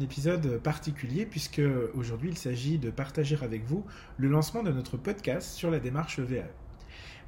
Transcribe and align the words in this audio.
épisode 0.00 0.58
particulier 0.62 1.26
puisque 1.26 1.60
aujourd'hui 1.94 2.30
il 2.30 2.38
s'agit 2.38 2.78
de 2.78 2.90
partager 2.90 3.36
avec 3.42 3.64
vous 3.64 3.84
le 4.16 4.28
lancement 4.28 4.62
de 4.62 4.70
notre 4.70 4.96
podcast 4.96 5.54
sur 5.54 5.70
la 5.70 5.80
démarche 5.80 6.20
VAE. 6.20 6.48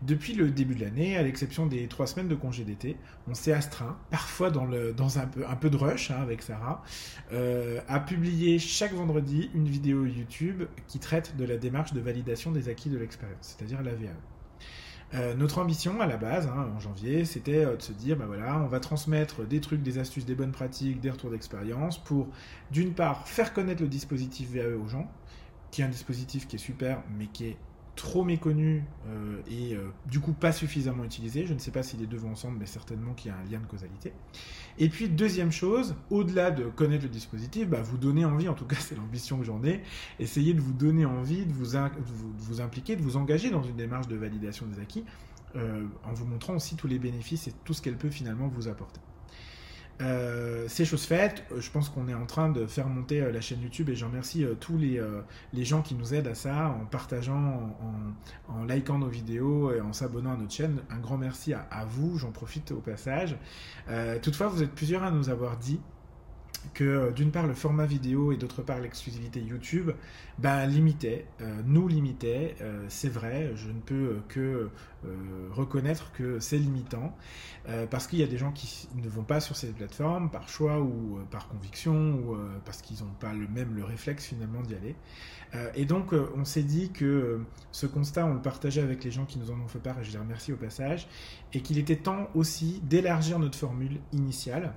Depuis 0.02 0.34
le 0.34 0.50
début 0.50 0.74
de 0.74 0.82
l'année, 0.82 1.16
à 1.16 1.22
l'exception 1.22 1.66
des 1.66 1.88
trois 1.88 2.06
semaines 2.06 2.28
de 2.28 2.34
congé 2.34 2.64
d'été, 2.64 2.96
on 3.28 3.34
s'est 3.34 3.52
astreint, 3.52 3.98
parfois 4.10 4.50
dans, 4.50 4.68
dans 4.94 5.18
un, 5.18 5.28
un 5.48 5.56
peu 5.56 5.70
de 5.70 5.76
rush 5.76 6.10
hein, 6.10 6.20
avec 6.20 6.42
Sarah, 6.42 6.82
euh, 7.32 7.80
à 7.88 8.00
publier 8.00 8.58
chaque 8.58 8.92
vendredi 8.92 9.50
une 9.54 9.68
vidéo 9.68 10.04
YouTube 10.04 10.64
qui 10.86 10.98
traite 10.98 11.36
de 11.36 11.44
la 11.44 11.56
démarche 11.56 11.92
de 11.92 12.00
validation 12.00 12.52
des 12.52 12.68
acquis 12.68 12.90
de 12.90 12.98
l'expérience, 12.98 13.56
c'est-à-dire 13.58 13.82
la 13.82 13.94
VAE. 13.94 14.35
Euh, 15.14 15.34
notre 15.34 15.58
ambition 15.58 16.00
à 16.00 16.06
la 16.06 16.16
base, 16.16 16.48
hein, 16.48 16.68
en 16.76 16.80
janvier, 16.80 17.24
c'était 17.24 17.64
euh, 17.64 17.76
de 17.76 17.82
se 17.82 17.92
dire, 17.92 18.16
voilà, 18.26 18.58
on 18.58 18.66
va 18.66 18.80
transmettre 18.80 19.46
des 19.46 19.60
trucs, 19.60 19.82
des 19.82 19.98
astuces, 19.98 20.24
des 20.24 20.34
bonnes 20.34 20.50
pratiques, 20.50 21.00
des 21.00 21.10
retours 21.10 21.30
d'expérience 21.30 21.98
pour, 21.98 22.26
d'une 22.72 22.92
part, 22.92 23.26
faire 23.28 23.52
connaître 23.52 23.82
le 23.82 23.88
dispositif 23.88 24.50
VAE 24.50 24.76
aux 24.76 24.88
gens, 24.88 25.08
qui 25.70 25.82
est 25.82 25.84
un 25.84 25.88
dispositif 25.88 26.48
qui 26.48 26.56
est 26.56 26.60
super, 26.60 27.02
mais 27.16 27.26
qui 27.26 27.46
est 27.46 27.56
trop 27.96 28.22
méconnu 28.22 28.84
euh, 29.08 29.40
et 29.50 29.74
euh, 29.74 29.88
du 30.06 30.20
coup 30.20 30.32
pas 30.32 30.52
suffisamment 30.52 31.02
utilisé. 31.02 31.46
Je 31.46 31.54
ne 31.54 31.58
sais 31.58 31.72
pas 31.72 31.82
si 31.82 31.96
les 31.96 32.06
deux 32.06 32.18
vont 32.18 32.30
ensemble, 32.30 32.58
mais 32.58 32.66
certainement 32.66 33.14
qu'il 33.14 33.32
y 33.32 33.34
a 33.34 33.36
un 33.38 33.50
lien 33.50 33.58
de 33.58 33.66
causalité. 33.66 34.12
Et 34.78 34.88
puis 34.88 35.08
deuxième 35.08 35.50
chose, 35.50 35.96
au-delà 36.10 36.50
de 36.50 36.64
connaître 36.64 37.04
le 37.04 37.08
dispositif, 37.08 37.68
bah, 37.68 37.82
vous 37.82 37.96
donner 37.96 38.24
envie, 38.24 38.48
en 38.48 38.54
tout 38.54 38.66
cas 38.66 38.76
c'est 38.78 38.94
l'ambition 38.94 39.38
que 39.38 39.44
j'en 39.44 39.64
ai, 39.64 39.82
essayer 40.20 40.54
de 40.54 40.60
vous 40.60 40.72
donner 40.72 41.06
envie, 41.06 41.44
de 41.46 41.52
vous, 41.52 41.72
de 41.74 42.42
vous, 42.42 42.60
impliquer, 42.60 42.94
de 42.94 43.02
vous 43.02 43.16
engager 43.16 43.50
dans 43.50 43.62
une 43.62 43.76
démarche 43.76 44.06
de 44.06 44.16
validation 44.16 44.66
des 44.66 44.80
acquis, 44.80 45.04
euh, 45.56 45.86
en 46.04 46.12
vous 46.12 46.26
montrant 46.26 46.54
aussi 46.54 46.76
tous 46.76 46.86
les 46.86 46.98
bénéfices 46.98 47.48
et 47.48 47.52
tout 47.64 47.72
ce 47.72 47.80
qu'elle 47.80 47.96
peut 47.96 48.10
finalement 48.10 48.46
vous 48.46 48.68
apporter. 48.68 49.00
Euh, 50.02 50.66
c'est 50.68 50.84
chose 50.84 51.04
faite. 51.04 51.44
Euh, 51.52 51.60
je 51.60 51.70
pense 51.70 51.88
qu'on 51.88 52.08
est 52.08 52.14
en 52.14 52.26
train 52.26 52.50
de 52.50 52.66
faire 52.66 52.88
monter 52.88 53.22
euh, 53.22 53.32
la 53.32 53.40
chaîne 53.40 53.62
YouTube 53.62 53.88
et 53.88 53.96
je 53.96 54.04
remercie 54.04 54.44
tous 54.60 54.76
les, 54.76 55.00
les, 55.52 55.64
gens 55.64 55.82
qui 55.82 55.94
nous 55.94 56.14
aident 56.14 56.28
à 56.28 56.34
ça 56.34 56.68
en 56.80 56.84
partageant, 56.84 57.76
en, 58.48 58.64
likant 58.64 58.98
nos 58.98 59.08
vidéos 59.08 59.72
et 59.72 59.80
en 59.80 59.92
s'abonnant 59.92 60.32
à 60.32 60.36
notre 60.36 60.52
chaîne. 60.52 60.80
Un 60.90 60.98
grand 60.98 61.16
merci 61.16 61.54
à 61.54 61.84
vous, 61.86 62.18
j'en 62.18 62.30
profite 62.30 62.72
au 62.72 62.80
passage. 62.80 63.36
toutefois, 64.22 64.48
vous 64.48 64.62
êtes 64.62 64.72
plusieurs 64.72 65.02
à 65.02 65.10
nous 65.10 65.28
avoir 65.28 65.56
dit 65.56 65.80
que 66.74 66.84
euh, 66.84 67.10
d'une 67.10 67.30
part 67.30 67.46
le 67.46 67.54
format 67.54 67.86
vidéo 67.86 68.32
et 68.32 68.36
d'autre 68.36 68.62
part 68.62 68.80
l'exclusivité 68.80 69.40
YouTube 69.40 69.90
ben, 70.38 70.66
limitait, 70.66 71.26
euh, 71.40 71.60
nous 71.64 71.88
limitait, 71.88 72.56
euh, 72.60 72.84
c'est 72.88 73.08
vrai, 73.08 73.52
je 73.54 73.68
ne 73.68 73.80
peux 73.80 74.16
que 74.28 74.70
reconnaître 75.52 76.10
que 76.10 76.40
c'est 76.40 76.58
limitant, 76.58 77.16
parce 77.90 78.08
qu'il 78.08 78.18
y 78.18 78.24
a 78.24 78.26
des 78.26 78.38
gens 78.38 78.50
qui 78.50 78.88
ne 78.96 79.08
vont 79.08 79.22
pas 79.22 79.38
sur 79.38 79.54
ces 79.54 79.68
plateformes 79.68 80.30
par 80.30 80.48
choix 80.48 80.80
ou 80.80 81.20
par 81.30 81.46
conviction, 81.46 81.94
ou 81.94 82.36
parce 82.64 82.82
qu'ils 82.82 83.04
n'ont 83.04 83.14
pas 83.20 83.32
le 83.32 83.46
même 83.46 83.76
le 83.76 83.84
réflexe 83.84 84.24
finalement 84.24 84.62
d'y 84.62 84.74
aller. 84.74 84.96
et 85.76 85.84
donc 85.84 86.12
on 86.12 86.44
s'est 86.44 86.64
dit 86.64 86.90
que 86.90 87.40
ce 87.70 87.86
constat, 87.86 88.26
on 88.26 88.34
le 88.34 88.42
partageait 88.42 88.82
avec 88.82 89.04
les 89.04 89.12
gens 89.12 89.26
qui 89.26 89.38
nous 89.38 89.52
en 89.52 89.60
ont 89.60 89.68
fait 89.68 89.78
part, 89.78 90.00
et 90.00 90.04
je 90.04 90.10
les 90.10 90.18
remercie 90.18 90.52
au 90.52 90.56
passage, 90.56 91.06
et 91.52 91.60
qu'il 91.60 91.78
était 91.78 91.96
temps 91.96 92.28
aussi 92.34 92.80
d'élargir 92.82 93.38
notre 93.38 93.56
formule 93.56 94.00
initiale. 94.12 94.72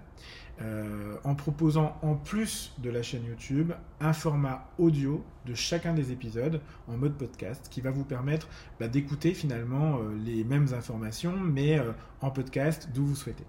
Euh, 0.62 1.16
en 1.24 1.36
proposant 1.36 1.98
en 2.02 2.16
plus 2.16 2.74
de 2.80 2.90
la 2.90 3.02
chaîne 3.02 3.24
YouTube 3.24 3.72
un 4.02 4.12
format 4.12 4.68
audio 4.78 5.24
de 5.46 5.54
chacun 5.54 5.94
des 5.94 6.12
épisodes 6.12 6.60
en 6.90 6.98
mode 6.98 7.14
podcast 7.14 7.68
qui 7.72 7.80
va 7.80 7.92
vous 7.92 8.04
permettre 8.04 8.50
bah, 8.78 8.90
d'écouter 8.90 9.34
finalement 9.34 10.00
euh, 10.00 10.18
les 10.26 10.44
mêmes 10.44 10.68
informations 10.74 11.38
mais 11.38 11.80
euh, 11.80 11.94
en 12.20 12.30
podcast 12.30 12.90
d'où 12.94 13.06
vous 13.06 13.16
souhaitez. 13.16 13.46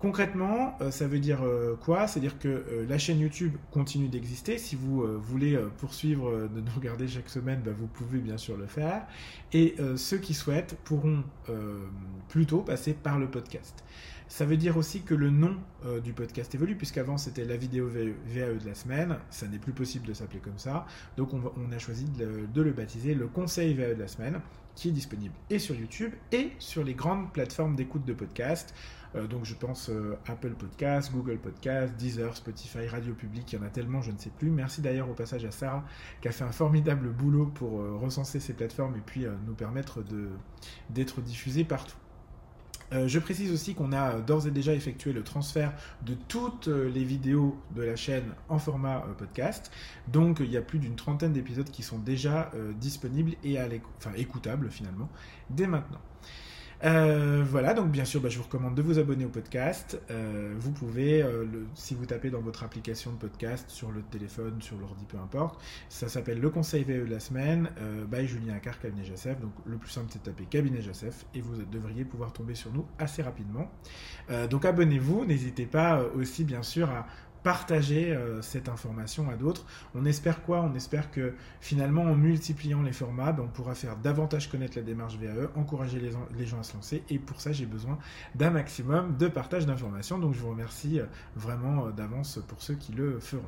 Concrètement, 0.00 0.76
ça 0.90 1.06
veut 1.06 1.20
dire 1.20 1.44
quoi? 1.80 2.08
C'est-à-dire 2.08 2.36
que 2.40 2.84
la 2.88 2.98
chaîne 2.98 3.20
YouTube 3.20 3.54
continue 3.70 4.08
d'exister. 4.08 4.58
Si 4.58 4.74
vous 4.74 5.06
voulez 5.20 5.56
poursuivre 5.78 6.48
de 6.48 6.60
nous 6.60 6.72
regarder 6.74 7.06
chaque 7.06 7.28
semaine, 7.28 7.62
bah, 7.64 7.70
vous 7.72 7.86
pouvez 7.86 8.18
bien 8.18 8.36
sûr 8.36 8.56
le 8.56 8.66
faire. 8.66 9.06
Et 9.52 9.76
ceux 9.94 10.18
qui 10.18 10.34
souhaitent 10.34 10.76
pourront 10.82 11.22
plutôt 12.28 12.62
passer 12.62 12.94
par 12.94 13.20
le 13.20 13.30
podcast. 13.30 13.84
Ça 14.32 14.46
veut 14.46 14.56
dire 14.56 14.78
aussi 14.78 15.02
que 15.02 15.14
le 15.14 15.28
nom 15.28 15.58
euh, 15.84 16.00
du 16.00 16.14
podcast 16.14 16.54
évolue, 16.54 16.74
puisqu'avant 16.74 17.18
c'était 17.18 17.44
la 17.44 17.58
vidéo 17.58 17.86
VAE 17.86 18.54
de 18.54 18.66
la 18.66 18.74
semaine, 18.74 19.18
ça 19.28 19.46
n'est 19.46 19.58
plus 19.58 19.74
possible 19.74 20.06
de 20.06 20.14
s'appeler 20.14 20.38
comme 20.38 20.56
ça, 20.56 20.86
donc 21.18 21.34
on, 21.34 21.70
a 21.70 21.78
choisi 21.78 22.06
de 22.06 22.62
le, 22.62 22.72
baptiser 22.72 23.12
le 23.14 23.26
conseil 23.26 23.74
VAE 23.74 23.92
de 23.92 24.00
la 24.00 24.08
semaine, 24.08 24.40
qui 24.74 24.88
est 24.88 24.92
disponible 24.92 25.34
et 25.50 25.58
sur 25.58 25.74
YouTube 25.74 26.12
et 26.32 26.52
sur 26.58 26.82
les 26.82 26.94
grandes 26.94 27.30
plateformes 27.30 27.76
d'écoute 27.76 28.06
de 28.06 28.14
podcast. 28.14 28.74
Euh, 29.16 29.26
donc 29.26 29.44
je 29.44 29.52
pense 29.52 29.90
euh, 29.90 30.16
Apple 30.24 30.54
Podcast, 30.54 31.12
Google 31.12 31.36
Podcast, 31.36 31.94
Deezer, 31.96 32.34
Spotify, 32.34 32.88
Radio 32.88 33.12
Public, 33.12 33.52
il 33.52 33.56
y 33.56 33.58
en 33.58 33.66
a 33.66 33.68
tellement, 33.68 34.00
je 34.00 34.12
ne 34.12 34.16
sais 34.16 34.30
plus. 34.30 34.48
Merci 34.48 34.80
d'ailleurs 34.80 35.10
au 35.10 35.14
passage 35.14 35.44
à 35.44 35.50
Sarah 35.50 35.84
qui 36.22 36.28
a 36.28 36.32
fait 36.32 36.44
un 36.44 36.52
formidable 36.52 37.10
boulot 37.10 37.52
pour 37.54 37.72
recenser 38.00 38.40
ces 38.40 38.54
plateformes 38.54 38.96
et 38.96 39.02
puis 39.04 39.26
nous 39.46 39.54
permettre 39.54 40.02
d'être 40.88 41.20
diffusés 41.20 41.64
partout. 41.64 41.98
Euh, 42.92 43.08
je 43.08 43.18
précise 43.18 43.52
aussi 43.52 43.74
qu'on 43.74 43.92
a 43.92 44.20
d'ores 44.20 44.46
et 44.46 44.50
déjà 44.50 44.74
effectué 44.74 45.12
le 45.12 45.22
transfert 45.22 45.72
de 46.04 46.14
toutes 46.28 46.68
euh, 46.68 46.90
les 46.90 47.04
vidéos 47.04 47.56
de 47.74 47.82
la 47.82 47.96
chaîne 47.96 48.34
en 48.48 48.58
format 48.58 48.98
euh, 48.98 49.14
podcast. 49.14 49.70
Donc 50.08 50.40
il 50.40 50.50
y 50.50 50.56
a 50.56 50.62
plus 50.62 50.78
d'une 50.78 50.96
trentaine 50.96 51.32
d'épisodes 51.32 51.70
qui 51.70 51.82
sont 51.82 51.98
déjà 51.98 52.50
disponibles 52.80 53.32
et 53.44 53.58
enfin, 53.98 54.12
écoutables 54.16 54.70
finalement 54.70 55.08
dès 55.50 55.66
maintenant. 55.66 56.00
Euh, 56.84 57.44
voilà, 57.48 57.74
donc 57.74 57.90
bien 57.90 58.04
sûr, 58.04 58.20
bah, 58.20 58.28
je 58.28 58.38
vous 58.38 58.44
recommande 58.44 58.74
de 58.74 58.82
vous 58.82 58.98
abonner 58.98 59.24
au 59.24 59.28
podcast. 59.28 60.00
Euh, 60.10 60.54
vous 60.58 60.72
pouvez, 60.72 61.22
euh, 61.22 61.44
si 61.74 61.94
vous 61.94 62.06
tapez 62.06 62.30
dans 62.30 62.40
votre 62.40 62.64
application 62.64 63.12
de 63.12 63.16
podcast, 63.16 63.70
sur 63.70 63.92
le 63.92 64.02
téléphone, 64.02 64.60
sur 64.60 64.76
l'ordi, 64.78 65.04
peu 65.06 65.18
importe, 65.18 65.60
ça 65.88 66.08
s'appelle 66.08 66.40
le 66.40 66.50
conseil 66.50 66.82
VE 66.82 67.06
de 67.06 67.10
la 67.10 67.20
semaine, 67.20 67.70
by 68.10 68.26
Julien 68.26 68.54
Accard, 68.54 68.80
cabinet 68.80 69.04
JSF. 69.04 69.40
Donc 69.40 69.52
le 69.64 69.76
plus 69.76 69.90
simple, 69.90 70.08
c'est 70.10 70.18
de 70.18 70.24
taper 70.24 70.44
cabinet 70.44 70.80
JSF 70.80 71.26
et 71.34 71.40
vous 71.40 71.54
devriez 71.70 72.04
pouvoir 72.04 72.32
tomber 72.32 72.54
sur 72.54 72.72
nous 72.72 72.86
assez 72.98 73.22
rapidement. 73.22 73.70
donc 74.50 74.64
abonnez-vous, 74.64 75.24
n'hésitez 75.24 75.66
pas 75.66 76.02
aussi, 76.16 76.44
bien 76.44 76.62
sûr, 76.62 76.90
à 76.90 77.06
partager 77.42 78.12
euh, 78.12 78.40
cette 78.42 78.68
information 78.68 79.28
à 79.28 79.34
d'autres. 79.34 79.64
On 79.94 80.04
espère 80.04 80.42
quoi? 80.42 80.62
On 80.62 80.74
espère 80.74 81.10
que 81.10 81.34
finalement, 81.60 82.02
en 82.02 82.14
multipliant 82.14 82.82
les 82.82 82.92
formats, 82.92 83.32
ben, 83.32 83.44
on 83.44 83.48
pourra 83.48 83.74
faire 83.74 83.96
davantage 83.96 84.50
connaître 84.50 84.76
la 84.76 84.82
démarche 84.82 85.16
VAE, 85.16 85.50
encourager 85.56 86.00
les, 86.00 86.46
gens 86.46 86.60
à 86.60 86.62
se 86.62 86.74
lancer. 86.74 87.02
Et 87.10 87.18
pour 87.18 87.40
ça, 87.40 87.52
j'ai 87.52 87.66
besoin 87.66 87.98
d'un 88.34 88.50
maximum 88.50 89.16
de 89.16 89.28
partage 89.28 89.66
d'informations. 89.66 90.18
Donc, 90.18 90.34
je 90.34 90.40
vous 90.40 90.50
remercie 90.50 91.00
euh, 91.00 91.06
vraiment 91.36 91.86
euh, 91.86 91.90
d'avance 91.90 92.38
pour 92.46 92.62
ceux 92.62 92.74
qui 92.74 92.92
le 92.92 93.18
feront. 93.18 93.42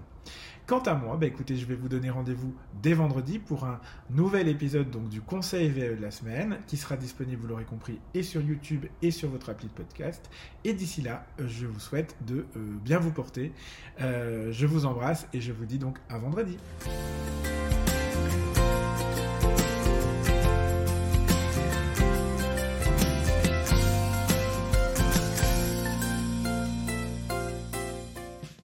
Quant 0.67 0.81
à 0.81 0.95
moi, 0.95 1.19
bah 1.19 1.27
écoutez, 1.27 1.55
je 1.55 1.67
vais 1.67 1.75
vous 1.75 1.91
donner 1.91 2.09
rendez-vous 2.09 2.55
dès 2.83 2.95
vendredi 2.95 3.39
pour 3.39 3.65
un 3.65 3.79
nouvel 4.09 4.49
épisode 4.49 4.91
donc, 4.91 5.11
du 5.11 5.21
Conseil 5.21 5.69
VAE 5.69 5.97
de 5.97 6.01
la 6.01 6.11
semaine 6.11 6.57
qui 6.67 6.79
sera 6.79 6.97
disponible, 6.97 7.43
vous 7.43 7.49
l'aurez 7.49 7.67
compris, 7.67 8.01
et 8.15 8.23
sur 8.23 8.41
YouTube 8.41 8.87
et 9.03 9.11
sur 9.11 9.29
votre 9.29 9.51
appli 9.51 9.69
de 9.69 9.73
podcast. 9.73 10.31
Et 10.65 10.73
d'ici 10.73 11.03
là, 11.03 11.27
je 11.39 11.67
vous 11.67 11.79
souhaite 11.79 12.17
de 12.27 12.47
bien 12.83 12.99
vous 12.99 13.11
porter. 13.11 13.53
Euh, 14.01 14.51
je 14.53 14.67
vous 14.67 14.87
embrasse 14.87 15.27
et 15.33 15.41
je 15.41 15.53
vous 15.53 15.67
dis 15.67 15.79
donc 15.79 15.99
à 16.09 16.19
vendredi. 16.19 16.59